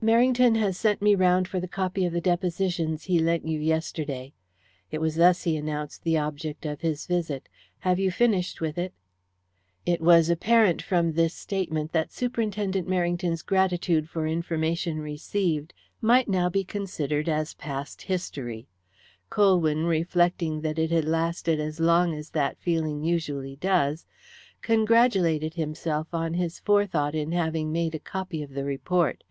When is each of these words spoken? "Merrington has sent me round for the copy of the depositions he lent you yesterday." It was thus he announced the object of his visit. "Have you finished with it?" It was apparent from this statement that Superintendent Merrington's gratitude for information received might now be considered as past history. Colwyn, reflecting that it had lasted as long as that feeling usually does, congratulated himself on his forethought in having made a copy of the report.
"Merrington 0.00 0.56
has 0.60 0.76
sent 0.76 1.02
me 1.02 1.16
round 1.16 1.48
for 1.48 1.58
the 1.58 1.66
copy 1.66 2.04
of 2.04 2.12
the 2.12 2.20
depositions 2.20 3.06
he 3.06 3.18
lent 3.18 3.44
you 3.44 3.58
yesterday." 3.58 4.32
It 4.92 5.00
was 5.00 5.16
thus 5.16 5.42
he 5.42 5.56
announced 5.56 6.04
the 6.04 6.16
object 6.16 6.64
of 6.64 6.82
his 6.82 7.04
visit. 7.08 7.48
"Have 7.80 7.98
you 7.98 8.12
finished 8.12 8.60
with 8.60 8.78
it?" 8.78 8.94
It 9.84 10.00
was 10.00 10.30
apparent 10.30 10.82
from 10.82 11.14
this 11.14 11.34
statement 11.34 11.90
that 11.90 12.12
Superintendent 12.12 12.86
Merrington's 12.86 13.42
gratitude 13.42 14.08
for 14.08 14.24
information 14.24 15.00
received 15.00 15.74
might 16.00 16.28
now 16.28 16.48
be 16.48 16.62
considered 16.62 17.28
as 17.28 17.54
past 17.54 18.02
history. 18.02 18.68
Colwyn, 19.30 19.86
reflecting 19.86 20.60
that 20.60 20.78
it 20.78 20.92
had 20.92 21.06
lasted 21.06 21.58
as 21.58 21.80
long 21.80 22.14
as 22.14 22.30
that 22.30 22.56
feeling 22.60 23.02
usually 23.02 23.56
does, 23.56 24.06
congratulated 24.60 25.54
himself 25.54 26.06
on 26.14 26.34
his 26.34 26.60
forethought 26.60 27.16
in 27.16 27.32
having 27.32 27.72
made 27.72 27.96
a 27.96 27.98
copy 27.98 28.44
of 28.44 28.50
the 28.54 28.62
report. 28.62 29.24